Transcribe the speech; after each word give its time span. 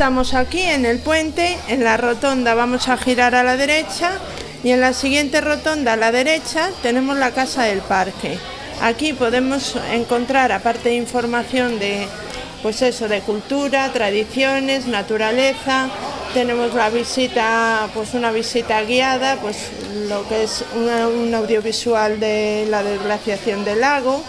estamos 0.00 0.32
aquí 0.32 0.62
en 0.62 0.86
el 0.86 0.98
puente, 0.98 1.58
en 1.68 1.84
la 1.84 1.98
rotonda 1.98 2.54
vamos 2.54 2.88
a 2.88 2.96
girar 2.96 3.34
a 3.34 3.42
la 3.42 3.58
derecha 3.58 4.12
y 4.64 4.70
en 4.70 4.80
la 4.80 4.94
siguiente 4.94 5.42
rotonda 5.42 5.92
a 5.92 5.96
la 5.96 6.10
derecha 6.10 6.70
tenemos 6.82 7.18
la 7.18 7.32
Casa 7.32 7.64
del 7.64 7.80
Parque. 7.80 8.38
Aquí 8.80 9.12
podemos 9.12 9.76
encontrar, 9.92 10.52
aparte 10.52 10.88
de 10.88 10.94
información 10.94 11.78
de, 11.78 12.08
pues 12.62 12.80
eso, 12.80 13.08
de 13.08 13.20
cultura, 13.20 13.92
tradiciones, 13.92 14.86
naturaleza, 14.86 15.90
tenemos 16.32 16.72
la 16.72 16.88
visita, 16.88 17.86
pues 17.92 18.14
una 18.14 18.32
visita 18.32 18.80
guiada, 18.80 19.36
pues 19.36 19.68
lo 20.08 20.26
que 20.30 20.44
es 20.44 20.64
un 20.76 21.34
audiovisual 21.34 22.18
de 22.18 22.66
la 22.70 22.82
desglaciación 22.82 23.66
del 23.66 23.82
lago. 23.82 24.24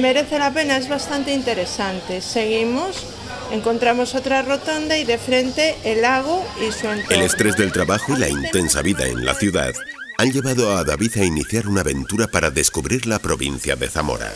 Merece 0.00 0.40
la 0.40 0.50
pena, 0.50 0.78
es 0.78 0.88
bastante 0.88 1.32
interesante. 1.32 2.20
Seguimos 2.20 3.19
encontramos 3.52 4.14
otra 4.14 4.42
rotonda 4.42 4.96
y 4.96 5.04
de 5.04 5.18
frente 5.18 5.76
el 5.84 6.02
lago 6.02 6.44
y 6.60 6.72
su 6.72 6.88
entorno. 6.88 7.16
El 7.16 7.22
estrés 7.22 7.56
del 7.56 7.72
trabajo 7.72 8.14
y 8.14 8.18
la 8.20 8.28
intensa 8.28 8.82
vida 8.82 9.06
en 9.06 9.24
la 9.24 9.34
ciudad 9.34 9.72
han 10.18 10.32
llevado 10.32 10.76
a 10.76 10.84
David 10.84 11.16
a 11.16 11.24
iniciar 11.24 11.66
una 11.66 11.80
aventura 11.80 12.26
para 12.26 12.50
descubrir 12.50 13.06
la 13.06 13.18
provincia 13.18 13.76
de 13.76 13.88
Zamora, 13.88 14.32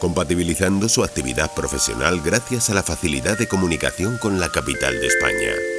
compatibilizando 0.00 0.88
su 0.88 1.02
actividad 1.02 1.52
profesional 1.54 2.20
gracias 2.24 2.70
a 2.70 2.74
la 2.74 2.82
facilidad 2.82 3.38
de 3.38 3.48
comunicación 3.48 4.18
con 4.18 4.38
la 4.38 4.50
capital 4.50 5.00
de 5.00 5.06
España 5.08 5.73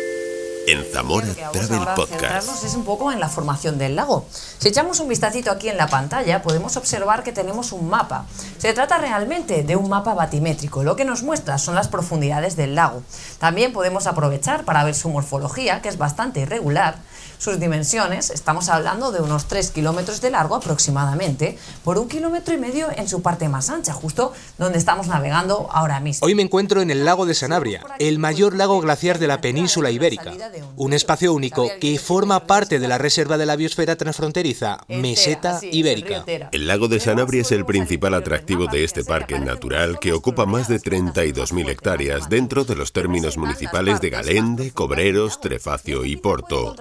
en 0.67 0.83
Zamora 0.91 1.27
Travel 1.51 1.87
Podcast. 1.95 2.63
es 2.63 2.73
un 2.73 2.83
poco 2.83 3.11
en 3.11 3.19
la 3.19 3.29
formación 3.29 3.77
del 3.77 3.95
lago. 3.95 4.25
Si 4.57 4.69
echamos 4.69 4.99
un 4.99 5.07
vistacito 5.07 5.51
aquí 5.51 5.69
en 5.69 5.77
la 5.77 5.87
pantalla, 5.87 6.41
podemos 6.41 6.77
observar 6.77 7.23
que 7.23 7.31
tenemos 7.31 7.71
un 7.71 7.89
mapa. 7.89 8.25
Se 8.57 8.73
trata 8.73 8.97
realmente 8.97 9.63
de 9.63 9.75
un 9.75 9.89
mapa 9.89 10.13
batimétrico. 10.13 10.83
Lo 10.83 10.95
que 10.95 11.05
nos 11.05 11.23
muestra 11.23 11.57
son 11.57 11.75
las 11.75 11.87
profundidades 11.87 12.55
del 12.55 12.75
lago. 12.75 13.03
También 13.39 13.73
podemos 13.73 14.07
aprovechar 14.07 14.65
para 14.65 14.83
ver 14.83 14.95
su 14.95 15.09
morfología, 15.09 15.81
que 15.81 15.89
es 15.89 15.97
bastante 15.97 16.41
irregular, 16.41 16.97
sus 17.37 17.59
dimensiones, 17.59 18.29
estamos 18.29 18.69
hablando 18.69 19.11
de 19.11 19.21
unos 19.21 19.47
3 19.47 19.71
kilómetros 19.71 20.21
de 20.21 20.31
largo 20.31 20.55
aproximadamente, 20.55 21.57
por 21.83 21.97
un 21.99 22.07
kilómetro 22.07 22.53
y 22.53 22.57
medio 22.57 22.87
en 22.95 23.07
su 23.07 23.21
parte 23.21 23.49
más 23.49 23.69
ancha, 23.69 23.93
justo 23.93 24.33
donde 24.57 24.77
estamos 24.77 25.07
navegando 25.07 25.67
ahora 25.71 25.99
mismo. 25.99 26.25
Hoy 26.25 26.35
me 26.35 26.43
encuentro 26.43 26.81
en 26.81 26.91
el 26.91 27.05
lago 27.05 27.25
de 27.25 27.33
Sanabria, 27.33 27.83
el 27.99 28.19
mayor 28.19 28.55
lago 28.55 28.79
glaciar 28.79 29.19
de 29.19 29.27
la 29.27 29.41
península 29.41 29.91
ibérica, 29.91 30.33
un 30.75 30.93
espacio 30.93 31.33
único 31.33 31.69
que 31.79 31.97
forma 31.99 32.47
parte 32.47 32.79
de 32.79 32.87
la 32.87 32.97
reserva 32.97 33.37
de 33.37 33.45
la 33.45 33.55
biosfera 33.55 33.95
transfronteriza 33.95 34.79
Meseta 34.87 35.59
Ibérica. 35.63 36.23
El 36.51 36.67
lago 36.67 36.87
de 36.87 36.99
Sanabria 36.99 37.41
es 37.41 37.51
el 37.51 37.65
principal 37.65 38.13
atractivo 38.13 38.67
de 38.67 38.83
este 38.83 39.03
parque 39.03 39.39
natural 39.39 39.99
que 39.99 40.13
ocupa 40.13 40.45
más 40.45 40.67
de 40.67 40.79
32.000 40.79 41.69
hectáreas 41.69 42.29
dentro 42.29 42.65
de 42.65 42.75
los 42.75 42.91
términos 42.91 43.37
municipales 43.37 44.01
de 44.01 44.09
Galende, 44.09 44.71
Cobreros, 44.71 45.39
Trefacio 45.41 46.05
y 46.05 46.15
Porto. 46.17 46.75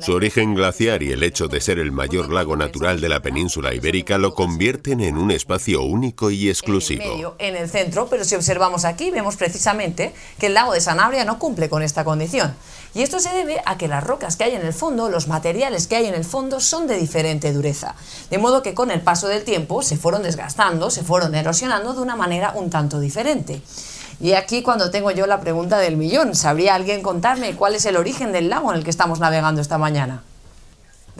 Su 0.00 0.12
origen 0.12 0.54
glaciar 0.54 1.02
y 1.02 1.12
el 1.12 1.22
hecho 1.22 1.48
de 1.48 1.60
ser 1.60 1.78
el 1.78 1.92
mayor 1.92 2.32
lago 2.32 2.56
natural 2.56 3.00
de 3.00 3.08
la 3.08 3.20
península 3.20 3.74
ibérica 3.74 4.18
lo 4.18 4.34
convierten 4.34 5.00
en 5.00 5.16
un 5.16 5.30
espacio 5.30 5.82
único 5.82 6.30
y 6.30 6.48
exclusivo. 6.48 7.34
En 7.38 7.56
el, 7.56 7.68
centro, 7.68 8.08
pero 8.08 8.24
si 8.24 8.34
observamos 8.34 8.84
aquí 8.84 9.10
vemos 9.10 9.36
precisamente 9.36 10.12
que 10.38 10.46
el 10.46 10.54
lago 10.54 10.72
de 10.72 10.80
Sanabria 10.80 11.24
no 11.24 11.38
cumple 11.38 11.68
con 11.68 11.82
esta 11.82 12.04
condición. 12.04 12.54
Y 12.94 13.02
esto 13.02 13.20
se 13.20 13.30
debe 13.30 13.62
a 13.66 13.78
que 13.78 13.86
las 13.86 14.02
rocas 14.02 14.36
que 14.36 14.44
hay 14.44 14.54
en 14.54 14.66
el 14.66 14.72
fondo, 14.72 15.08
los 15.08 15.28
materiales 15.28 15.86
que 15.86 15.96
hay 15.96 16.06
en 16.06 16.14
el 16.14 16.24
fondo 16.24 16.58
son 16.58 16.86
de 16.86 16.96
diferente 16.96 17.52
dureza. 17.52 17.94
De 18.30 18.38
modo 18.38 18.62
que 18.62 18.74
con 18.74 18.90
el 18.90 19.00
paso 19.00 19.28
del 19.28 19.44
tiempo 19.44 19.82
se 19.82 19.96
fueron 19.96 20.22
desgastando, 20.22 20.90
se 20.90 21.04
fueron 21.04 21.34
erosionando 21.34 21.94
de 21.94 22.02
una 22.02 22.16
manera 22.16 22.52
un 22.56 22.68
tanto 22.68 22.98
diferente. 22.98 23.62
Y 24.20 24.32
aquí 24.32 24.62
cuando 24.62 24.90
tengo 24.90 25.10
yo 25.12 25.26
la 25.26 25.40
pregunta 25.40 25.78
del 25.78 25.96
millón, 25.96 26.34
¿sabría 26.34 26.74
alguien 26.74 27.02
contarme 27.02 27.54
cuál 27.54 27.74
es 27.74 27.86
el 27.86 27.96
origen 27.96 28.32
del 28.32 28.50
lago 28.50 28.70
en 28.70 28.78
el 28.78 28.84
que 28.84 28.90
estamos 28.90 29.20
navegando 29.20 29.60
esta 29.60 29.78
mañana? 29.78 30.22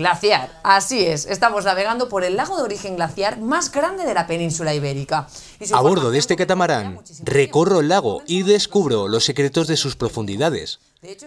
Glaciar, 0.01 0.49
así 0.63 1.05
es, 1.05 1.27
estamos 1.27 1.67
navegando 1.67 2.09
por 2.09 2.25
el 2.25 2.35
lago 2.35 2.57
de 2.57 2.63
origen 2.63 2.97
glaciar 2.97 3.39
más 3.39 3.71
grande 3.71 4.07
de 4.07 4.15
la 4.15 4.27
península 4.27 4.75
ibérica. 4.75 5.29
A 5.75 5.81
bordo 5.83 6.11
de 6.11 6.19
este 6.19 6.37
catamarán, 6.37 7.01
recorro 7.23 7.81
el 7.81 7.89
lago 7.89 8.23
y 8.27 8.43
descubro 8.43 9.09
los 9.09 9.27
secretos 9.27 9.67
de 9.67 9.77
sus 9.77 9.97
profundidades. 9.97 10.81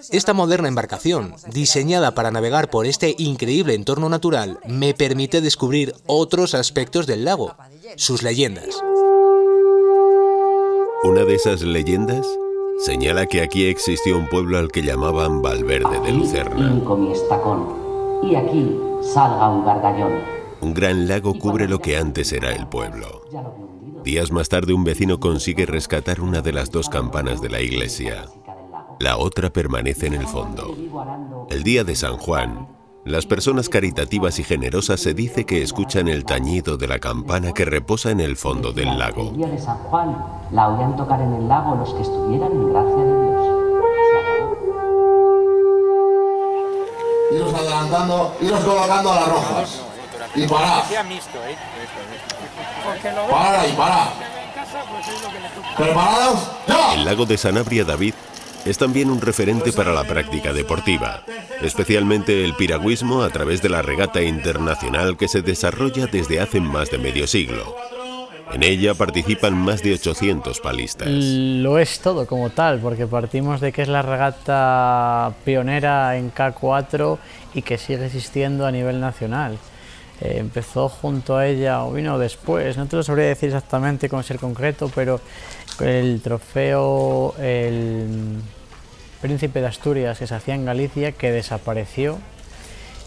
Esta 0.10 0.34
moderna 0.34 0.70
embarcación, 0.70 1.36
diseñada 1.52 2.16
para 2.16 2.32
navegar 2.32 2.72
por 2.72 2.88
este 2.88 3.14
increíble 3.20 3.76
entorno 3.76 4.10
natural, 4.10 4.58
me 4.66 4.96
permite 4.96 5.40
descubrir 5.40 5.94
otros 6.08 6.56
aspectos 6.56 7.06
del 7.06 7.26
lago, 7.26 7.56
sus 7.96 8.24
leyendas. 8.24 8.82
Una 11.04 11.26
de 11.26 11.36
esas 11.36 11.62
leyendas 11.62 12.26
señala 12.84 13.28
que 13.28 13.44
aquí 13.44 13.66
existió 13.66 14.18
un 14.18 14.28
pueblo 14.30 14.58
al 14.58 14.72
que 14.72 14.82
llamaban 14.82 15.44
Valverde 15.44 16.00
de 16.00 16.12
Lucerna. 16.12 16.74
Y 18.30 18.36
aquí 18.36 18.78
salga 19.02 19.50
un 19.50 19.66
gargallón. 19.66 20.14
Un 20.62 20.74
gran 20.74 21.08
lago 21.08 21.34
cubre 21.38 21.68
lo 21.68 21.80
que 21.80 21.98
antes 21.98 22.32
era 22.32 22.52
el 22.54 22.68
pueblo. 22.68 23.24
Días 24.04 24.32
más 24.32 24.50
tarde 24.50 24.74
un 24.74 24.84
vecino 24.84 25.20
consigue 25.20 25.66
rescatar 25.66 26.22
una 26.22 26.42
de 26.42 26.54
las 26.54 26.72
dos 26.72 26.90
campanas 26.90 27.42
de 27.42 27.50
la 27.50 27.62
iglesia. 27.62 28.26
La 29.00 29.18
otra 29.18 29.50
permanece 29.50 30.08
en 30.08 30.14
el 30.14 30.28
fondo. 30.28 30.76
El 31.50 31.64
día 31.64 31.84
de 31.84 31.96
San 31.96 32.18
Juan, 32.18 32.68
las 33.06 33.26
personas 33.26 33.68
caritativas 33.68 34.40
y 34.40 34.44
generosas 34.44 35.02
se 35.02 35.14
dice 35.14 35.46
que 35.46 35.62
escuchan 35.62 36.08
el 36.08 36.24
tañido 36.24 36.78
de 36.78 36.88
la 36.88 37.00
campana 37.00 37.52
que 37.52 37.66
reposa 37.66 38.12
en 38.12 38.22
el 38.22 38.38
fondo 38.38 38.72
del 38.72 38.98
lago. 38.98 39.32
El 39.32 39.38
día 39.38 39.48
de 39.48 39.60
San 39.60 39.78
Juan 39.80 40.16
la 40.52 40.70
oían 40.70 40.96
tocar 40.96 41.20
en 41.20 41.34
el 41.34 41.48
lago 41.50 41.76
los 41.76 41.94
que 41.94 42.02
estuvieran 42.02 42.52
en 42.54 42.72
gracia 42.72 43.04
de 43.04 43.23
Iros 47.54 47.68
adelantando, 47.68 48.38
iros 48.42 48.64
colocando 48.64 49.12
a 49.12 49.16
las 49.16 49.28
rojas. 49.28 49.82
Y 50.36 50.48
para. 50.48 50.84
Para 53.30 53.68
y 53.68 53.72
para. 53.74 54.14
¿Preparados? 55.78 56.40
¡Ya! 56.68 56.94
El 56.96 57.06
lago 57.06 57.26
de 57.28 57.38
Sanabria 57.38 57.84
David 57.84 58.16
es 58.66 58.78
también 58.78 59.12
un 59.12 59.22
referente 59.22 59.72
para 59.72 59.94
la 59.94 60.04
práctica 60.04 60.52
deportiva, 60.52 61.22
especialmente 61.62 62.44
el 62.44 62.56
piragüismo 62.56 63.22
a 63.22 63.30
través 63.30 63.62
de 63.62 63.70
la 63.70 63.84
regata 63.84 64.22
internacional 64.22 65.16
que 65.16 65.28
se 65.28 65.42
desarrolla 65.42 66.08
desde 66.08 66.40
hace 66.40 66.60
más 66.60 66.90
de 66.90 66.98
medio 66.98 67.28
siglo. 67.28 67.76
En 68.54 68.62
ella 68.62 68.94
participan 68.94 69.56
más 69.56 69.82
de 69.82 69.94
800 69.94 70.60
palistas. 70.60 71.08
Lo 71.10 71.80
es 71.80 72.00
todo 72.00 72.28
como 72.28 72.52
tal, 72.52 72.80
porque 72.80 73.08
partimos 73.08 73.60
de 73.62 73.72
que 73.72 73.82
es 73.82 73.88
la 73.88 74.04
regata 74.04 75.34
pionera 75.44 76.16
en 76.18 76.32
K4 76.32 77.18
y 77.56 77.64
que 77.64 77.80
sigue 77.80 78.06
existiendo 78.06 78.68
a 78.68 78.72
nivel 78.72 79.00
nacional. 79.00 79.58
Eh, 80.22 80.36
empezó 80.38 80.88
junto 80.88 81.36
a 81.36 81.48
ella 81.48 81.84
o 81.84 81.94
vino 81.94 82.20
después, 82.20 82.78
no 82.78 82.86
te 82.86 82.96
lo 82.96 83.02
sabría 83.02 83.26
decir 83.26 83.50
exactamente 83.50 84.08
con 84.08 84.24
ser 84.24 84.38
concreto, 84.38 84.92
pero 84.94 85.20
el 85.80 86.22
trofeo 86.22 87.34
el 87.40 88.40
Príncipe 89.20 89.62
de 89.62 89.68
Asturias 89.68 90.20
que 90.20 90.28
se 90.28 90.36
hacía 90.36 90.54
en 90.54 90.66
Galicia 90.66 91.14
que 91.14 91.32
desapareció 91.32 92.20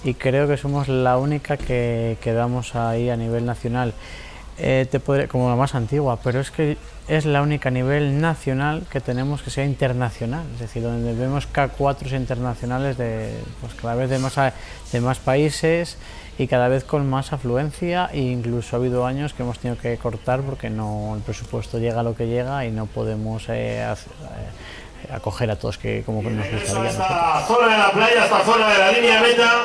y 0.02 0.14
creo 0.14 0.48
que 0.48 0.56
somos 0.56 0.88
la 0.88 1.18
única 1.18 1.56
que 1.56 2.16
quedamos 2.20 2.74
ahí 2.74 3.10
a 3.10 3.16
nivel 3.16 3.46
nacional. 3.46 3.94
Eh, 4.58 4.86
te 4.90 5.28
como 5.28 5.50
la 5.50 5.56
más 5.56 5.74
antigua, 5.74 6.18
pero 6.22 6.40
es 6.40 6.50
que 6.50 6.78
es 7.08 7.26
la 7.26 7.42
única 7.42 7.68
a 7.68 7.72
nivel 7.72 8.20
nacional 8.20 8.86
que 8.90 9.00
tenemos 9.00 9.42
que 9.42 9.50
sea 9.50 9.64
internacional, 9.64 10.46
es 10.54 10.60
decir, 10.60 10.82
donde 10.82 11.14
vemos 11.14 11.46
K4 11.52 12.16
internacionales 12.16 12.96
de 12.96 13.34
pues, 13.60 13.74
cada 13.74 13.94
vez 13.94 14.08
de 14.08 14.18
más, 14.18 14.34
de 14.92 15.00
más 15.00 15.18
países 15.18 15.98
y 16.38 16.46
cada 16.46 16.68
vez 16.68 16.84
con 16.84 17.08
más 17.08 17.32
afluencia. 17.32 18.08
E 18.12 18.20
incluso 18.20 18.76
ha 18.76 18.78
habido 18.78 19.04
años 19.04 19.34
que 19.34 19.42
hemos 19.42 19.58
tenido 19.58 19.80
que 19.80 19.96
cortar 19.98 20.40
porque 20.40 20.70
no 20.70 21.14
el 21.14 21.22
presupuesto 21.22 21.78
llega 21.78 22.00
a 22.00 22.02
lo 22.02 22.14
que 22.14 22.26
llega 22.26 22.64
y 22.64 22.72
no 22.72 22.86
podemos 22.86 23.48
eh, 23.48 23.82
hacer, 23.82 24.12
eh, 24.12 24.48
acoger 25.10 25.50
a 25.50 25.56
todos 25.56 25.78
que 25.78 26.02
como 26.04 26.22
nos 26.22 26.50
gustaría. 26.50 26.92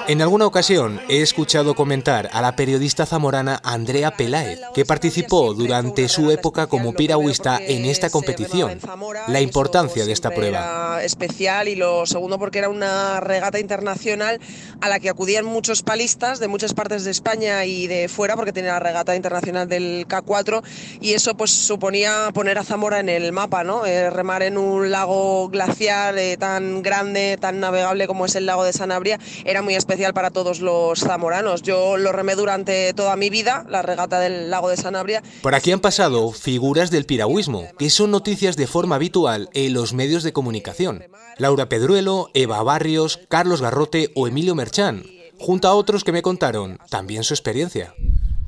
En 0.07 0.21
alguna 0.21 0.45
ocasión 0.45 1.01
he 1.10 1.21
escuchado 1.21 1.75
comentar 1.75 2.30
a 2.33 2.42
la 2.42 2.56
periodista 2.56 3.06
zamorana 3.06 3.60
Andrea 3.63 4.12
Peláez, 4.12 4.60
que 4.74 4.86
participó 4.86 5.54
durante 5.54 6.07
su 6.10 6.31
época 6.31 6.68
como 6.68 6.94
piragüista 6.94 7.60
en 7.60 7.86
esta 7.86 8.10
competición, 8.10 8.80
la 9.27 9.42
importancia 9.42 10.06
de 10.06 10.12
esta 10.12 10.31
prueba. 10.31 11.04
Especial 11.04 11.68
y 11.68 11.75
lo 11.75 12.06
segundo 12.06 12.38
porque 12.39 12.60
era 12.60 12.69
una 12.69 13.19
regata 13.19 13.60
internacional 13.60 14.39
a 14.81 14.89
la 14.89 15.00
que 15.00 15.10
acudían 15.10 15.45
muchos 15.45 15.83
palistas 15.83 16.39
de 16.39 16.48
muchas 16.48 16.74
partes 16.74 17.04
de 17.04 17.12
España 17.12 17.66
y 17.66 17.88
de 17.88 18.07
fuera 18.10 18.36
porque 18.36 18.54
tenía 18.54 18.74
la 18.74 18.80
regata 18.80 19.16
internacional 19.16 19.68
del 19.68 20.07
K4 20.07 20.63
y 21.00 21.13
eso 21.13 21.36
pues 21.36 21.51
suponía 21.51 22.30
poner 22.33 22.57
a 22.57 22.63
Zamora 22.63 23.00
en 23.00 23.10
el 23.10 23.31
mapa, 23.31 23.63
¿no? 23.63 23.86
Eh, 23.86 24.10
remar 24.10 24.44
en 24.44 24.57
un 24.57 24.92
lago 24.92 25.31
glacial 25.51 26.18
eh, 26.18 26.38
tan 26.38 26.81
grande, 26.81 27.38
tan 27.39 27.60
navegable 27.60 28.07
como 28.07 28.25
es 28.25 28.36
el 28.36 28.45
lago 28.45 28.63
de 28.63 28.74
Sanabria, 28.74 29.19
era 29.45 29.62
muy 29.62 29.75
especial 29.75 30.13
para 30.13 30.31
todos 30.31 30.60
los 30.62 31.00
zamoranos. 31.00 31.62
Yo 31.62 31.98
lo 31.98 32.12
remé 32.12 32.36
durante 32.36 32.94
toda 32.94 33.16
mi 33.16 33.30
vida, 33.30 33.66
la 33.69 33.81
regata 33.81 34.19
del 34.19 34.50
lago 34.50 34.69
de 34.69 34.78
Sanabria. 34.78 35.24
Por 35.42 35.56
aquí 35.56 35.72
han 35.72 35.80
pasado 35.80 36.31
figuras 36.31 36.92
del 36.92 37.06
piragüismo, 37.06 37.68
que 37.78 37.89
son 37.89 38.12
noticias 38.12 38.57
de 38.57 38.68
forma 38.68 38.95
habitual 38.95 39.50
en 39.54 39.74
los 39.74 39.94
medios 39.94 40.24
de 40.24 40.33
comunicación. 40.33 41.04
Laura 41.38 41.69
Pedruelo, 41.69 42.30
Eva 42.33 42.62
Barrios, 42.63 43.19
Carlos 43.30 43.62
Garrote 43.62 44.12
o 44.16 44.28
Emilio 44.28 44.56
Merchán, 44.56 45.04
junto 45.39 45.68
a 45.68 45.74
otros 45.74 46.04
que 46.04 46.12
me 46.12 46.22
contaron 46.22 46.78
también 46.89 47.24
su 47.24 47.33
experiencia. 47.33 47.94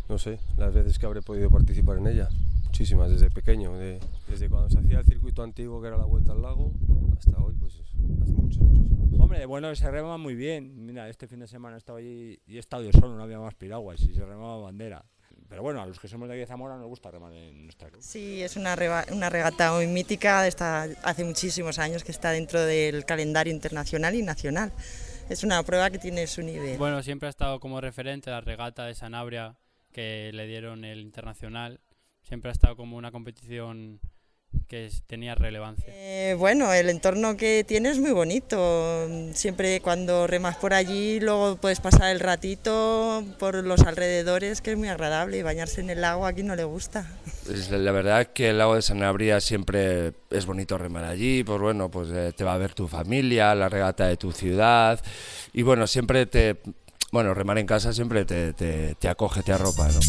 No 0.10 0.20
sé, 0.20 0.40
las 0.58 0.74
veces 0.74 1.00
que 1.00 1.06
habré 1.06 1.22
podido 1.22 1.50
participar 1.50 1.98
en 1.98 2.08
ella, 2.08 2.30
muchísimas, 2.74 3.12
desde 3.12 3.30
pequeño, 3.30 3.78
desde 3.78 4.50
cuando 4.50 4.68
se 4.68 4.80
hacía 4.80 4.98
el 4.98 5.06
circuito 5.06 5.44
antiguo 5.44 5.80
que 5.80 5.90
era 5.90 5.96
la 5.96 6.06
vuelta 6.06 6.32
al 6.32 6.42
lago, 6.42 6.74
hasta 7.16 7.38
hoy, 7.38 7.54
pues 7.60 7.76
hace 7.76 7.96
muchos, 7.98 8.30
muchos 8.30 8.62
años. 8.64 9.20
Hombre, 9.20 9.46
bueno, 9.46 9.76
se 9.76 9.92
rema 9.92 10.18
muy 10.18 10.34
bien. 10.34 10.84
Mira, 10.84 11.08
este 11.08 11.28
fin 11.28 11.38
de 11.38 11.48
semana 11.48 11.76
he 11.76 11.78
estado 11.78 12.00
allí 12.00 12.40
y 12.48 12.56
he 12.56 12.60
estado 12.60 12.82
yo 12.82 12.92
solo, 12.92 13.16
no 13.16 13.22
había 13.22 13.38
más 13.38 13.54
piraguas 13.54 14.02
y 14.02 14.16
se 14.16 14.26
remaba 14.26 14.58
bandera. 14.58 15.06
Pero 15.48 15.62
bueno, 15.62 15.84
a 15.84 15.86
los 15.86 16.00
que 16.00 16.08
somos 16.08 16.28
de 16.28 16.34
aquí 16.34 16.40
de 16.40 16.48
Zamora 16.48 16.76
nos 16.78 16.88
gusta 16.88 17.12
remar 17.12 17.32
en 17.34 17.62
nuestra 17.62 17.92
club. 17.92 18.02
Sí, 18.02 18.42
es 18.42 18.58
una, 18.58 18.76
una 19.12 19.30
regata 19.30 19.72
muy 19.74 19.86
mítica, 19.86 20.48
está, 20.48 20.88
hace 21.04 21.24
muchísimos 21.24 21.78
años 21.78 22.04
que 22.04 22.12
está 22.12 22.32
dentro 22.32 22.60
del 22.60 23.06
calendario 23.06 23.54
internacional 23.54 24.16
y 24.16 24.24
nacional. 24.24 24.74
Es 25.30 25.44
una 25.44 25.62
prueba 25.62 25.92
que 25.92 26.00
tiene 26.00 26.26
su 26.26 26.42
nivel. 26.42 26.80
Bueno, 26.80 27.04
siempre 27.04 27.28
ha 27.28 27.30
estado 27.30 27.60
como 27.60 27.80
referente 27.82 28.32
la 28.32 28.42
regata 28.42 28.86
de 28.86 28.96
Sanabria 28.96 29.58
que 29.92 30.32
le 30.34 30.48
dieron 30.48 30.86
el 30.86 31.02
internacional. 31.02 31.80
Siempre 32.24 32.50
ha 32.50 32.54
estado 32.54 32.76
como 32.76 32.98
una 32.98 33.12
competición 33.12 34.00
que 34.68 34.90
tenía 35.08 35.36
relevancia? 35.36 35.86
Eh, 35.90 36.36
bueno, 36.38 36.72
el 36.74 36.90
entorno 36.90 37.38
que 37.38 37.64
tiene 37.68 37.90
es 37.90 38.00
muy 38.00 38.12
bonito. 38.12 39.08
Siempre 39.34 39.82
cuando 39.82 40.28
remas 40.28 40.56
por 40.58 40.74
allí, 40.74 41.20
luego 41.20 41.58
puedes 41.58 41.80
pasar 41.80 42.12
el 42.12 42.20
ratito 42.20 43.24
por 43.40 43.56
los 43.64 43.82
alrededores, 43.82 44.62
que 44.62 44.72
es 44.72 44.78
muy 44.78 44.88
agradable. 44.88 45.38
Y 45.38 45.42
bañarse 45.44 45.82
en 45.82 45.90
el 45.90 46.02
lago 46.02 46.26
aquí 46.26 46.44
no 46.44 46.56
le 46.56 46.64
gusta. 46.64 47.12
Pues 47.46 47.70
la 47.70 47.92
verdad 47.92 48.28
que 48.28 48.50
el 48.50 48.58
lago 48.58 48.76
de 48.76 48.82
Sanabria 48.82 49.42
siempre 49.42 50.14
es 50.30 50.46
bonito 50.46 50.78
remar 50.78 51.06
allí. 51.06 51.44
Pues 51.44 51.60
bueno, 51.60 51.90
pues 51.92 52.10
eh, 52.12 52.34
te 52.36 52.44
va 52.44 52.54
a 52.54 52.58
ver 52.58 52.74
tu 52.74 52.88
familia, 52.88 53.54
la 53.56 53.70
regata 53.70 54.08
de 54.08 54.18
tu 54.18 54.32
ciudad. 54.32 55.04
Y 55.52 55.64
bueno, 55.64 55.88
siempre 55.88 56.26
te. 56.26 56.58
Bueno, 57.12 57.36
remar 57.36 57.60
en 57.60 57.68
casa 57.68 57.94
siempre 57.94 58.26
te, 58.26 58.54
te, 58.54 58.96
te 58.96 59.08
acoge, 59.08 59.44
te 59.44 59.54
arropa, 59.54 59.88
¿no? 59.88 60.00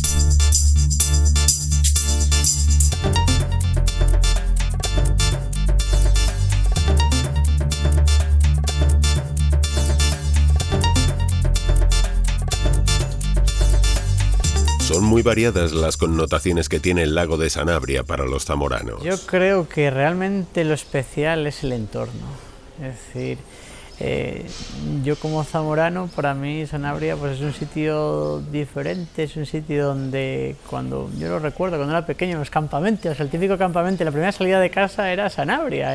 Variadas 15.25 15.73
las 15.73 15.97
connotaciones 15.97 16.69
que 16.69 16.79
tiene 16.79 17.03
el 17.03 17.15
lago 17.15 17.37
de 17.37 17.51
Sanabria 17.51 18.05
para 18.05 18.25
los 18.25 18.45
zamoranos. 18.45 19.03
Yo 19.03 19.19
creo 19.27 19.69
que 19.69 19.91
realmente 19.91 20.63
lo 20.65 20.75
especial 20.75 21.47
es 21.47 21.65
el 21.65 21.73
entorno. 21.73 22.27
Es 22.81 22.95
decir, 22.95 23.39
eh, 24.01 24.45
yo 25.05 25.17
como 25.17 25.45
zamorano, 25.45 26.09
para 26.09 26.35
mí 26.35 26.67
Sanabria 26.67 27.17
pues 27.17 27.39
es 27.39 27.41
un 27.41 27.53
sitio 27.53 28.41
diferente, 28.53 29.25
es 29.25 29.37
un 29.37 29.47
sitio 29.47 29.87
donde 29.87 30.57
cuando 30.69 31.11
yo 31.19 31.29
lo 31.29 31.39
recuerdo, 31.39 31.77
cuando 31.77 31.97
era 31.97 32.07
pequeño, 32.07 32.39
los 32.39 32.51
campamentos, 32.51 33.19
el 33.21 33.31
típico 33.31 33.57
campamento, 33.57 34.05
la 34.05 34.11
primera 34.11 34.33
salida 34.33 34.61
de 34.61 34.71
casa 34.71 35.13
era 35.13 35.31
Sanabria. 35.31 35.95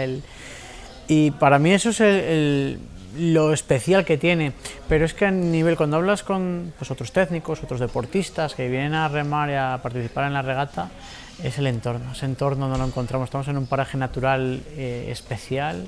Y 1.07 1.31
para 1.31 1.59
mí 1.59 1.71
eso 1.71 1.89
es 1.89 1.99
el 1.99 2.79
lo 3.19 3.53
especial 3.53 4.05
que 4.05 4.17
tiene, 4.17 4.53
pero 4.87 5.05
es 5.05 5.13
que 5.13 5.25
a 5.25 5.31
nivel, 5.31 5.75
cuando 5.75 5.97
hablas 5.97 6.23
con 6.23 6.73
pues, 6.77 6.89
otros 6.89 7.11
técnicos, 7.11 7.61
otros 7.63 7.79
deportistas 7.79 8.55
que 8.55 8.69
vienen 8.69 8.93
a 8.93 9.07
remar 9.07 9.49
y 9.49 9.53
a 9.53 9.79
participar 9.83 10.27
en 10.27 10.33
la 10.33 10.41
regata, 10.41 10.89
es 11.43 11.57
el 11.57 11.67
entorno, 11.67 12.11
ese 12.11 12.25
entorno 12.25 12.67
no 12.67 12.77
lo 12.77 12.85
encontramos, 12.85 13.27
estamos 13.27 13.47
en 13.47 13.57
un 13.57 13.67
paraje 13.67 13.97
natural 13.97 14.61
eh, 14.71 15.07
especial, 15.09 15.85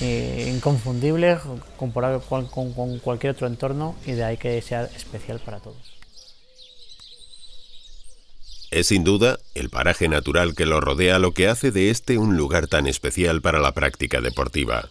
eh, 0.00 0.52
inconfundible, 0.54 1.38
comparado 1.76 2.20
con, 2.20 2.46
con 2.46 2.98
cualquier 2.98 3.32
otro 3.32 3.46
entorno 3.46 3.94
y 4.06 4.12
de 4.12 4.24
ahí 4.24 4.36
que 4.36 4.60
sea 4.62 4.84
especial 4.84 5.40
para 5.40 5.60
todos. 5.60 5.94
Es 8.70 8.88
sin 8.88 9.04
duda 9.04 9.38
el 9.54 9.70
paraje 9.70 10.08
natural 10.08 10.56
que 10.56 10.66
lo 10.66 10.80
rodea 10.80 11.20
lo 11.20 11.32
que 11.32 11.46
hace 11.46 11.70
de 11.70 11.90
este 11.90 12.18
un 12.18 12.36
lugar 12.36 12.66
tan 12.66 12.88
especial 12.88 13.40
para 13.40 13.60
la 13.60 13.70
práctica 13.72 14.20
deportiva. 14.20 14.88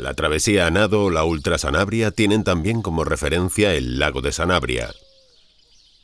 La 0.00 0.14
travesía 0.14 0.66
a 0.66 0.70
nado 0.70 1.04
o 1.04 1.10
la 1.10 1.24
Ultra 1.24 1.58
Sanabria 1.58 2.10
tienen 2.10 2.42
también 2.42 2.80
como 2.80 3.04
referencia 3.04 3.74
el 3.74 3.98
lago 3.98 4.22
de 4.22 4.32
Sanabria. 4.32 4.94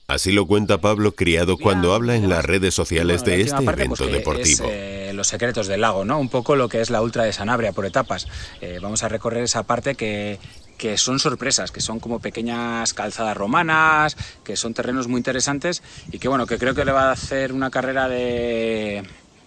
Así 0.07 0.33
lo 0.33 0.47
cuenta 0.47 0.83
Pablo 0.83 1.13
Criado 1.13 1.57
cuando 1.57 1.95
habla 1.95 2.15
en 2.15 2.29
las 2.29 2.45
redes 2.45 2.75
sociales 2.75 3.25
de 3.25 3.41
este 3.41 3.63
pues, 3.63 3.69
evento 3.69 4.07
deportivo. 4.07 4.67
Eh, 4.71 5.13
los 5.15 5.29
secretos 5.29 5.67
del 5.67 5.81
lago, 5.81 6.05
¿no? 6.05 6.21
Un 6.21 6.29
poco 6.29 6.57
lo 6.57 6.69
que 6.69 6.83
es 6.83 6.91
la 6.91 7.01
Ultra 7.01 7.25
de 7.25 7.33
Sanabria 7.33 7.73
por 7.73 7.87
etapas. 7.87 8.29
Eh, 8.61 8.81
vamos 8.83 9.03
a 9.03 9.09
recorrer 9.09 9.45
esa 9.45 9.63
parte 9.63 9.95
que, 9.95 10.39
que 10.77 10.99
son 10.99 11.19
sorpresas, 11.19 11.73
que 11.73 11.81
son 11.81 11.99
como 11.99 12.21
pequeñas 12.21 12.93
calzadas 12.93 13.35
romanas, 13.35 14.15
que 14.45 14.57
son 14.57 14.75
terrenos 14.75 15.09
muy 15.09 15.19
interesantes 15.19 15.83
y 16.13 16.19
que 16.19 16.29
bueno, 16.29 16.47
que 16.47 16.59
creo 16.59 16.75
que 16.75 16.85
le 16.85 16.93
va 16.93 17.09
a 17.09 17.13
hacer 17.13 17.51
una 17.55 17.71
carrera 17.71 18.11
de 18.11 19.03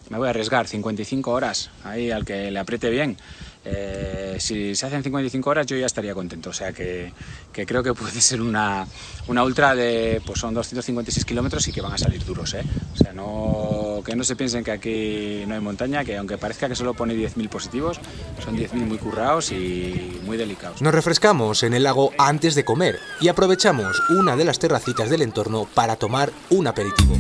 me 0.10 0.18
voy 0.18 0.28
a 0.28 0.32
arriesgar 0.32 0.68
55 0.68 1.32
horas 1.32 1.70
ahí 1.84 2.10
al 2.12 2.26
que 2.26 2.50
le 2.50 2.60
apriete 2.60 2.90
bien. 2.90 3.18
Eh, 3.66 4.38
si 4.40 4.74
se 4.74 4.86
hacen 4.86 5.04
55 5.04 5.50
horas 5.50 5.66
yo 5.66 5.76
ya 5.76 5.86
estaría 5.86 6.14
contento, 6.14 6.52
o 6.52 6.54
sea 6.54 6.72
que, 6.72 7.12
creo 7.52 7.84
que 7.84 7.94
puede 7.94 8.22
ser 8.22 8.42
una, 8.42 8.88
una 9.28 9.44
ultra 9.44 9.76
de, 9.76 10.22
pues 10.26 10.40
son 10.40 10.54
256 10.54 11.26
kilómetros 11.26 11.68
y 11.68 11.74
que 11.74 11.82
van 11.82 11.92
a 11.92 11.98
salir 11.98 12.24
duros, 12.24 12.54
¿eh? 12.54 12.64
o 12.94 12.98
sea, 12.98 13.12
no, 13.12 14.02
que 14.06 14.16
no 14.16 14.24
se 14.24 14.38
piensen 14.38 14.64
que 14.64 14.72
aquí 14.72 15.44
no 15.46 15.56
hay 15.56 15.62
montaña, 15.62 16.06
que 16.06 16.18
aunque 16.18 16.38
parezca 16.38 16.70
que 16.70 16.76
solo 16.76 16.94
pone 16.94 17.16
10.000 17.16 17.50
positivos, 17.50 18.00
son 18.44 18.58
10.000 18.58 18.74
muy 18.76 18.98
currados 18.98 19.52
y 19.52 20.22
muy 20.24 20.38
delicados. 20.38 20.82
Nos 20.82 20.94
refrescamos 20.94 21.64
en 21.64 21.74
el 21.74 21.84
lago 21.84 22.14
antes 22.18 22.56
de 22.56 22.64
comer 22.64 22.98
y 23.20 23.28
aprovechamos 23.28 24.02
una 24.10 24.38
de 24.38 24.46
las 24.46 24.60
terracitas 24.60 25.10
del 25.10 25.22
entorno 25.22 25.68
para 25.74 25.98
tomar 25.98 26.32
un 26.50 26.68
aperitivo. 26.68 27.18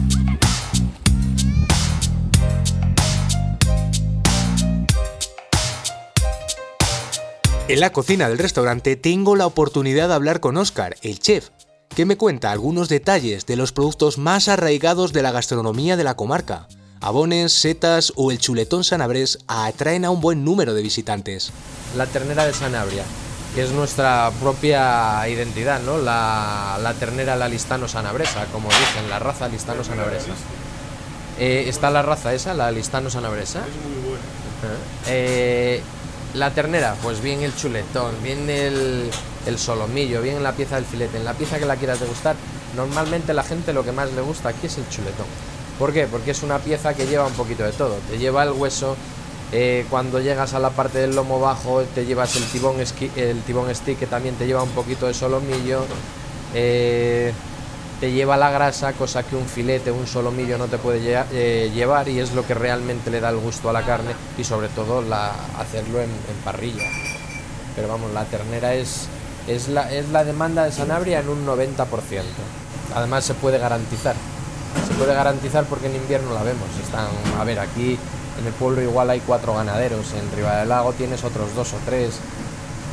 En 7.69 7.81
la 7.81 7.91
cocina 7.91 8.27
del 8.27 8.39
restaurante 8.39 8.95
tengo 8.95 9.35
la 9.35 9.45
oportunidad 9.45 10.07
de 10.07 10.15
hablar 10.15 10.39
con 10.39 10.57
Oscar, 10.57 10.95
el 11.03 11.19
chef, 11.19 11.49
que 11.95 12.03
me 12.03 12.17
cuenta 12.17 12.51
algunos 12.51 12.89
detalles 12.89 13.45
de 13.45 13.55
los 13.55 13.73
productos 13.73 14.17
más 14.17 14.47
arraigados 14.47 15.13
de 15.13 15.21
la 15.21 15.31
gastronomía 15.31 15.95
de 15.95 16.03
la 16.03 16.15
comarca. 16.15 16.67
Abones, 16.99 17.53
setas 17.53 18.11
o 18.15 18.31
el 18.31 18.39
chuletón 18.39 18.83
sanabrés 18.83 19.37
atraen 19.45 20.03
a 20.03 20.09
un 20.09 20.19
buen 20.19 20.43
número 20.43 20.73
de 20.73 20.81
visitantes. 20.81 21.51
La 21.95 22.07
ternera 22.07 22.47
de 22.47 22.55
Sanabria, 22.55 23.03
que 23.53 23.61
es 23.61 23.69
nuestra 23.69 24.31
propia 24.41 25.29
identidad, 25.29 25.79
¿no? 25.83 25.99
La, 25.99 26.95
ternera 26.99 27.35
la 27.35 27.47
listano 27.47 27.87
sanabresa, 27.87 28.47
como 28.51 28.69
dicen, 28.69 29.11
la 29.11 29.19
raza 29.19 29.47
listano 29.47 29.83
sanabresa. 29.83 30.31
Eh, 31.37 31.65
está 31.67 31.91
la 31.91 32.01
raza 32.01 32.33
esa, 32.33 32.55
la 32.55 32.71
listano 32.71 33.11
sanabresa. 33.11 33.59
Es 33.59 33.75
muy 33.85 34.09
buena. 34.09 34.23
Eh, 35.07 35.83
la 36.33 36.51
ternera, 36.53 36.95
pues 37.01 37.21
bien 37.21 37.41
el 37.41 37.55
chuletón, 37.55 38.15
bien 38.23 38.49
el, 38.49 39.09
solomillo, 39.57 40.21
bien 40.21 40.43
la 40.43 40.53
pieza 40.53 40.75
del 40.75 40.85
filete, 40.85 41.17
en 41.17 41.25
la 41.25 41.33
pieza 41.33 41.59
que 41.59 41.65
la 41.65 41.75
quieras 41.75 41.99
degustar. 41.99 42.35
Normalmente 42.75 43.33
la 43.33 43.43
gente 43.43 43.73
lo 43.73 43.83
que 43.83 43.91
más 43.91 44.11
le 44.13 44.21
gusta 44.21 44.49
aquí 44.49 44.67
es 44.67 44.77
el 44.77 44.87
chuletón. 44.89 45.25
¿Por 45.79 45.93
qué? 45.93 46.07
Porque 46.07 46.31
es 46.31 46.43
una 46.43 46.59
pieza 46.59 46.93
que 46.93 47.07
lleva 47.07 47.25
un 47.25 47.33
poquito 47.33 47.63
de 47.63 47.71
todo. 47.71 47.97
Te 48.09 48.17
lleva 48.17 48.43
el 48.43 48.51
hueso, 48.51 48.95
eh, 49.51 49.85
cuando 49.89 50.19
llegas 50.19 50.53
a 50.53 50.59
la 50.59 50.69
parte 50.69 50.99
del 50.99 51.15
lomo 51.15 51.39
bajo 51.39 51.81
te 51.95 52.05
llevas 52.05 52.35
el 52.35 52.43
tibón, 52.43 52.75
el 53.15 53.41
tibón 53.41 53.73
stick 53.73 53.97
que 53.97 54.05
también 54.05 54.35
te 54.35 54.45
lleva 54.45 54.61
un 54.61 54.69
poquito 54.69 55.07
de 55.07 55.13
solomillo. 55.13 55.81
Eh, 56.53 57.33
te 57.99 58.11
lleva 58.11 58.37
la 58.37 58.49
grasa, 58.49 58.93
cosa 58.93 59.23
que 59.23 59.35
un 59.35 59.45
filete, 59.45 59.91
un 59.91 60.07
solomillo 60.07 60.57
no 60.57 60.67
te 60.67 60.77
puede 60.77 61.01
eh, 61.33 61.69
llevar 61.73 62.07
y 62.07 62.19
es 62.19 62.33
lo 62.33 62.45
que 62.45 62.53
realmente 62.53 63.11
le 63.11 63.19
da 63.19 63.29
el 63.29 63.37
gusto 63.37 63.69
a 63.69 63.73
la 63.73 63.83
carne 63.83 64.11
y 64.37 64.43
sobre 64.43 64.69
todo 64.69 65.01
la, 65.01 65.31
hacerlo 65.57 66.01
en, 66.01 66.09
parrilla. 66.45 66.87
Pero 67.75 67.87
vamos, 67.89 68.11
la 68.13 68.23
ternera 68.25 68.73
es, 68.73 69.07
es, 69.47 69.67
la, 69.67 69.91
es 69.91 70.09
la 70.09 70.23
demanda 70.23 70.63
de 70.63 70.71
Sanabria 70.71 71.19
en 71.19 71.29
un 71.29 71.45
90%. 71.45 71.85
Además 72.95 73.25
se 73.25 73.33
puede 73.33 73.57
garantizar. 73.57 74.15
Se 74.87 74.93
puede 74.93 75.13
garantizar 75.13 75.65
porque 75.65 75.87
en 75.87 75.95
invierno 75.95 76.33
la 76.33 76.43
vemos. 76.43 76.67
Están, 76.81 77.07
a 77.37 77.43
ver, 77.43 77.59
aquí 77.59 77.97
en 78.39 78.47
el 78.47 78.53
pueblo 78.53 78.81
igual 78.81 79.09
hay 79.09 79.19
cuatro 79.19 79.53
ganaderos, 79.53 80.13
en 80.13 80.31
Riva 80.37 80.57
del 80.57 80.69
Lago 80.69 80.93
tienes 80.93 81.23
otros 81.25 81.53
dos 81.55 81.73
o 81.73 81.77
tres 81.85 82.19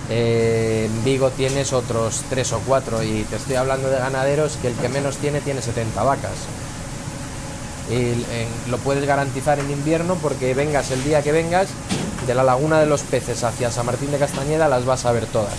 eh, 0.09 0.87
en 0.87 1.05
Vigo 1.05 1.31
tienes 1.31 1.73
otros 1.73 2.23
tres 2.31 2.53
o 2.53 2.61
cuatro 2.61 3.03
y 3.03 3.23
te 3.25 3.37
estoy 3.37 3.57
hablando 3.57 3.91
de 3.91 3.99
ganaderos 3.99 4.57
que 4.63 4.69
el 4.69 4.75
que 4.75 4.89
menos 4.89 5.17
tiene 5.17 5.41
tiene 5.41 5.63
70 5.63 6.03
vacas. 6.03 6.33
Y 7.91 8.15
lo 8.69 8.79
puedes 8.79 9.07
garantizar 9.07 9.59
en 9.59 9.71
invierno 9.71 10.17
porque 10.21 10.55
vengas 10.55 10.91
el 10.91 11.05
día 11.05 11.23
que 11.23 11.33
vengas 11.33 11.69
de 12.27 12.35
la 12.35 12.43
laguna 12.43 12.81
de 12.81 12.87
los 12.87 13.03
peces 13.03 13.45
hacia 13.45 13.71
San 13.71 13.87
Martín 13.87 14.11
de 14.11 14.19
Castañeda 14.19 14.69
las 14.69 14.85
vas 14.85 15.05
a 15.07 15.13
ver 15.13 15.27
todas. 15.27 15.55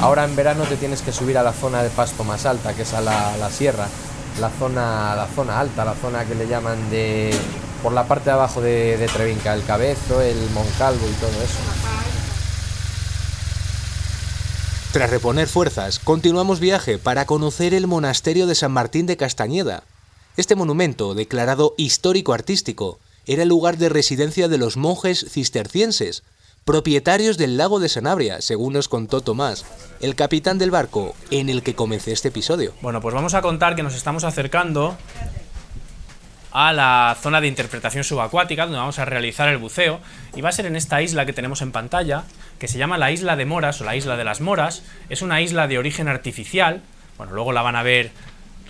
Ahora 0.00 0.24
en 0.24 0.34
verano 0.34 0.64
te 0.64 0.76
tienes 0.76 1.02
que 1.02 1.12
subir 1.12 1.38
a 1.38 1.42
la 1.42 1.52
zona 1.52 1.82
de 1.82 1.90
pasto 1.90 2.24
más 2.24 2.46
alta, 2.46 2.72
que 2.74 2.82
es 2.82 2.94
a 2.94 3.00
la, 3.00 3.50
sierra, 3.50 3.86
la 4.40 4.50
zona, 4.50 5.14
la 5.14 5.26
zona 5.34 5.60
alta, 5.60 5.84
la 5.84 5.94
zona 5.94 6.24
que 6.24 6.34
le 6.34 6.48
llaman 6.48 6.90
de 6.90 7.30
por 7.82 7.92
la 7.92 8.04
parte 8.04 8.26
de 8.26 8.32
abajo 8.32 8.60
de, 8.60 8.96
de 8.96 9.06
Trevinca, 9.06 9.54
el 9.54 9.64
Cabezo, 9.64 10.20
el 10.20 10.50
Moncalvo 10.50 11.06
y 11.06 11.12
todo 11.14 11.42
eso. 11.42 11.79
Tras 14.92 15.08
reponer 15.08 15.46
fuerzas, 15.46 16.00
continuamos 16.00 16.58
viaje 16.58 16.98
para 16.98 17.24
conocer 17.24 17.74
el 17.74 17.86
monasterio 17.86 18.48
de 18.48 18.56
San 18.56 18.72
Martín 18.72 19.06
de 19.06 19.16
Castañeda. 19.16 19.84
Este 20.36 20.56
monumento, 20.56 21.14
declarado 21.14 21.74
histórico 21.76 22.32
artístico, 22.32 22.98
era 23.24 23.44
el 23.44 23.48
lugar 23.48 23.76
de 23.78 23.88
residencia 23.88 24.48
de 24.48 24.58
los 24.58 24.76
monjes 24.76 25.24
cistercienses, 25.28 26.24
propietarios 26.64 27.38
del 27.38 27.56
lago 27.56 27.78
de 27.78 27.88
Sanabria, 27.88 28.40
según 28.40 28.72
nos 28.72 28.88
contó 28.88 29.20
Tomás, 29.20 29.64
el 30.00 30.16
capitán 30.16 30.58
del 30.58 30.72
barco 30.72 31.14
en 31.30 31.50
el 31.50 31.62
que 31.62 31.76
comencé 31.76 32.10
este 32.10 32.28
episodio. 32.28 32.72
Bueno, 32.82 33.00
pues 33.00 33.14
vamos 33.14 33.34
a 33.34 33.42
contar 33.42 33.76
que 33.76 33.84
nos 33.84 33.94
estamos 33.94 34.24
acercando 34.24 34.98
a 36.52 36.72
la 36.72 37.16
zona 37.20 37.40
de 37.40 37.46
interpretación 37.48 38.04
subacuática, 38.04 38.64
donde 38.64 38.78
vamos 38.78 38.98
a 38.98 39.04
realizar 39.04 39.48
el 39.48 39.58
buceo, 39.58 40.00
y 40.34 40.40
va 40.40 40.48
a 40.48 40.52
ser 40.52 40.66
en 40.66 40.76
esta 40.76 41.02
isla 41.02 41.26
que 41.26 41.32
tenemos 41.32 41.62
en 41.62 41.72
pantalla, 41.72 42.24
que 42.58 42.68
se 42.68 42.78
llama 42.78 42.98
la 42.98 43.10
isla 43.10 43.36
de 43.36 43.46
Moras 43.46 43.80
o 43.80 43.84
la 43.84 43.96
isla 43.96 44.16
de 44.16 44.24
las 44.24 44.40
Moras. 44.40 44.82
Es 45.08 45.22
una 45.22 45.40
isla 45.40 45.66
de 45.68 45.78
origen 45.78 46.08
artificial, 46.08 46.82
bueno, 47.16 47.32
luego 47.32 47.52
la 47.52 47.62
van 47.62 47.76
a 47.76 47.82
ver 47.82 48.10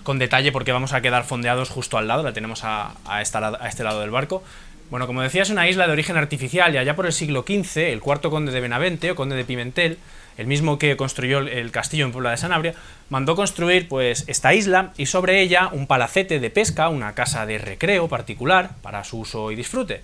con 0.03 0.19
detalle 0.19 0.51
porque 0.51 0.71
vamos 0.71 0.93
a 0.93 1.01
quedar 1.01 1.23
fondeados 1.23 1.69
justo 1.69 1.97
al 1.97 2.07
lado, 2.07 2.23
la 2.23 2.33
tenemos 2.33 2.63
a, 2.63 2.93
a 3.05 3.21
este 3.21 3.83
lado 3.83 4.01
del 4.01 4.09
barco, 4.09 4.43
bueno, 4.91 5.07
como 5.07 5.21
decía, 5.21 5.41
es 5.41 5.49
una 5.49 5.69
isla 5.69 5.87
de 5.87 5.93
origen 5.93 6.17
artificial 6.17 6.75
y 6.75 6.77
allá 6.77 6.97
por 6.97 7.05
el 7.05 7.13
siglo 7.13 7.45
XV, 7.47 7.77
el 7.77 8.01
cuarto 8.01 8.29
conde 8.29 8.51
de 8.51 8.59
Benavente 8.59 9.09
o 9.09 9.15
conde 9.15 9.37
de 9.37 9.45
Pimentel, 9.45 9.97
el 10.37 10.47
mismo 10.47 10.77
que 10.77 10.97
construyó 10.97 11.39
el 11.39 11.71
castillo 11.71 12.05
en 12.05 12.11
Puebla 12.11 12.31
de 12.31 12.37
Sanabria, 12.37 12.73
mandó 13.09 13.37
construir 13.37 13.87
pues 13.87 14.25
esta 14.27 14.53
isla 14.53 14.91
y 14.97 15.05
sobre 15.05 15.41
ella 15.41 15.69
un 15.71 15.87
palacete 15.87 16.41
de 16.41 16.49
pesca, 16.49 16.89
una 16.89 17.15
casa 17.15 17.45
de 17.45 17.57
recreo 17.57 18.09
particular 18.09 18.71
para 18.81 19.05
su 19.05 19.19
uso 19.19 19.49
y 19.51 19.55
disfrute. 19.55 20.01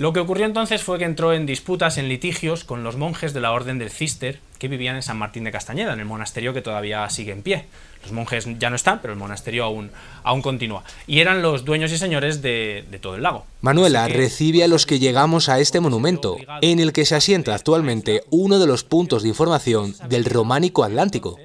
Lo 0.00 0.14
que 0.14 0.20
ocurrió 0.20 0.46
entonces 0.46 0.82
fue 0.82 0.98
que 0.98 1.04
entró 1.04 1.34
en 1.34 1.44
disputas, 1.44 1.98
en 1.98 2.08
litigios 2.08 2.64
con 2.64 2.82
los 2.82 2.96
monjes 2.96 3.34
de 3.34 3.42
la 3.42 3.52
Orden 3.52 3.78
del 3.78 3.90
Cister 3.90 4.40
que 4.58 4.66
vivían 4.66 4.96
en 4.96 5.02
San 5.02 5.18
Martín 5.18 5.44
de 5.44 5.52
Castañeda, 5.52 5.92
en 5.92 6.00
el 6.00 6.06
monasterio 6.06 6.54
que 6.54 6.62
todavía 6.62 7.06
sigue 7.10 7.32
en 7.32 7.42
pie. 7.42 7.66
Los 8.04 8.12
monjes 8.12 8.46
ya 8.58 8.70
no 8.70 8.76
están, 8.76 9.02
pero 9.02 9.12
el 9.12 9.18
monasterio 9.18 9.62
aún, 9.62 9.90
aún 10.22 10.40
continúa. 10.40 10.84
Y 11.06 11.20
eran 11.20 11.42
los 11.42 11.66
dueños 11.66 11.92
y 11.92 11.98
señores 11.98 12.40
de, 12.40 12.82
todo 13.02 13.16
el 13.16 13.22
lago. 13.22 13.44
Manuela 13.60 14.08
recibe 14.08 14.64
a 14.64 14.68
los 14.68 14.86
que 14.86 14.98
llegamos 14.98 15.50
a 15.50 15.60
este 15.60 15.80
monumento, 15.80 16.38
en 16.62 16.80
el 16.80 16.94
que 16.94 17.04
se 17.04 17.16
asienta 17.16 17.54
actualmente 17.54 18.22
uno 18.30 18.58
de 18.58 18.66
los 18.66 18.84
puntos 18.84 19.22
de 19.22 19.28
información 19.28 19.94
del 20.08 20.24
románico 20.24 20.82
atlántico. 20.82 21.36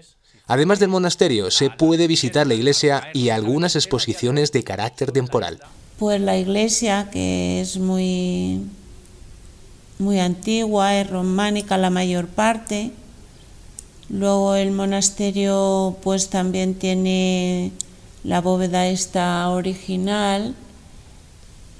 Además 0.47 0.79
del 0.79 0.88
monasterio, 0.88 1.51
se 1.51 1.71
puede 1.71 2.07
visitar 2.07 2.47
la 2.47 2.53
iglesia 2.53 3.09
y 3.13 3.27
algunas 3.27 3.75
exposiciones 3.75 4.53
de 4.53 4.63
carácter 4.63 5.12
temporal. 5.12 5.59
Pues 5.97 6.19
la 6.19 6.37
iglesia, 6.37 7.09
que 7.09 7.61
es 7.61 7.77
muy, 7.77 8.59
muy 9.97 10.19
antigua, 10.19 10.93
es 10.97 11.09
románica 11.09 11.77
la 11.77 11.89
mayor 11.89 12.27
parte. 12.27 12.91
Luego 14.09 14.55
el 14.55 14.71
monasterio 14.71 15.95
pues 16.03 16.29
también 16.29 16.75
tiene 16.75 17.71
la 18.25 18.41
bóveda 18.41 18.87
esta 18.87 19.49
original 19.49 20.53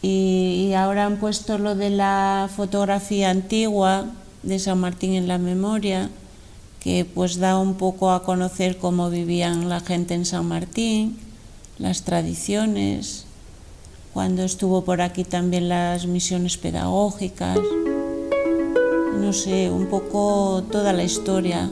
y, 0.02 0.68
y, 0.70 0.74
ahora 0.76 1.08
han 1.08 1.18
puesto 1.18 1.58
lo 1.58 1.76
de 1.76 1.90
la 1.90 2.50
fotografía 2.56 3.30
antigua 3.32 4.06
de 4.44 4.60
San 4.60 4.80
Martín 4.80 5.14
en 5.14 5.28
la 5.28 5.40
memoria 5.40 6.10
que 6.80 7.04
pues 7.04 7.38
da 7.38 7.58
un 7.58 7.76
poco 7.76 8.12
a 8.12 8.24
conocer 8.24 8.78
cómo 8.78 9.10
vivían 9.10 9.68
la 9.68 9.82
gente 9.82 10.14
en 10.14 10.26
San 10.26 10.46
Martín, 10.46 11.18
las 11.80 12.04
tradiciones 12.04 13.25
cuando 14.16 14.44
estuvo 14.44 14.86
por 14.86 15.02
aquí 15.02 15.26
también 15.26 15.68
las 15.68 16.08
misiones 16.08 16.56
pedagógicas, 16.56 17.60
no 19.20 19.34
sé, 19.34 19.70
un 19.70 19.88
poco 19.88 20.64
toda 20.72 20.94
la 20.94 21.04
historia 21.04 21.70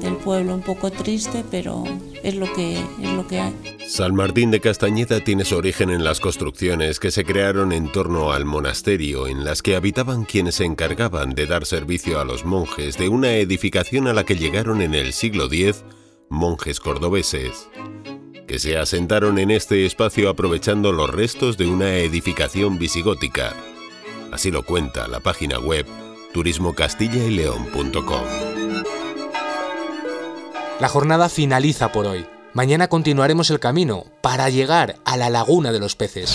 del 0.00 0.16
pueblo, 0.16 0.54
un 0.54 0.62
poco 0.62 0.90
triste, 0.90 1.44
pero 1.50 1.84
es 2.22 2.36
lo 2.36 2.50
que, 2.54 2.78
es 2.78 3.10
lo 3.10 3.26
que 3.26 3.38
hay. 3.38 3.54
San 3.86 4.14
Martín 4.14 4.50
de 4.50 4.60
Castañeda 4.60 5.20
tiene 5.20 5.44
su 5.44 5.56
origen 5.56 5.90
en 5.90 6.04
las 6.04 6.20
construcciones 6.20 6.98
que 6.98 7.10
se 7.10 7.22
crearon 7.22 7.70
en 7.70 7.92
torno 7.92 8.32
al 8.32 8.46
monasterio, 8.46 9.26
en 9.26 9.44
las 9.44 9.60
que 9.60 9.76
habitaban 9.76 10.24
quienes 10.24 10.54
se 10.54 10.64
encargaban 10.64 11.34
de 11.34 11.44
dar 11.44 11.66
servicio 11.66 12.18
a 12.18 12.24
los 12.24 12.46
monjes 12.46 12.96
de 12.96 13.10
una 13.10 13.34
edificación 13.36 14.08
a 14.08 14.14
la 14.14 14.24
que 14.24 14.36
llegaron 14.36 14.80
en 14.80 14.94
el 14.94 15.12
siglo 15.12 15.52
X 15.52 15.84
monjes 16.30 16.80
cordobeses 16.80 17.68
que 18.54 18.60
se 18.60 18.78
asentaron 18.78 19.40
en 19.40 19.50
este 19.50 19.84
espacio 19.84 20.30
aprovechando 20.30 20.92
los 20.92 21.10
restos 21.10 21.56
de 21.58 21.66
una 21.66 21.96
edificación 21.96 22.78
visigótica. 22.78 23.52
Así 24.30 24.52
lo 24.52 24.62
cuenta 24.62 25.08
la 25.08 25.18
página 25.18 25.58
web 25.58 25.84
turismocastillaileón.com. 26.32 28.22
La 30.78 30.88
jornada 30.88 31.28
finaliza 31.28 31.90
por 31.90 32.06
hoy. 32.06 32.26
Mañana 32.52 32.86
continuaremos 32.86 33.50
el 33.50 33.58
camino 33.58 34.04
para 34.20 34.48
llegar 34.50 35.00
a 35.04 35.16
la 35.16 35.30
Laguna 35.30 35.72
de 35.72 35.80
los 35.80 35.96
Peces. 35.96 36.30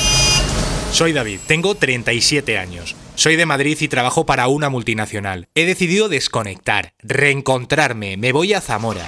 Soy 0.92 1.14
David, 1.14 1.40
tengo 1.48 1.76
37 1.76 2.58
años. 2.58 2.98
Soy 3.16 3.38
de 3.38 3.46
Madrid 3.46 3.78
y 3.80 3.88
trabajo 3.88 4.26
para 4.26 4.50
una 4.50 4.68
multinacional. 4.68 5.48
He 5.56 5.66
decidido 5.66 6.10
desconectar, 6.10 6.92
reencontrarme, 7.00 8.18
me 8.18 8.34
voy 8.34 8.54
a 8.54 8.60
Zamora. 8.60 9.08